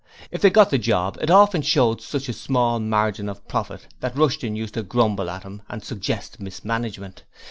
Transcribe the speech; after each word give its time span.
If 0.31 0.41
they 0.41 0.49
got 0.49 0.71
the 0.71 0.79
'job' 0.79 1.19
it 1.21 1.29
often 1.29 1.61
showed 1.61 2.01
such 2.01 2.27
a 2.27 2.33
small 2.33 2.79
margin 2.79 3.29
of 3.29 3.47
profit 3.47 3.85
that 3.99 4.17
Rushton 4.17 4.55
used 4.55 4.73
to 4.73 4.81
grumble 4.81 5.29
at 5.29 5.43
him 5.43 5.61
and 5.69 5.83
suggest 5.83 6.39
mismanagement. 6.39 7.23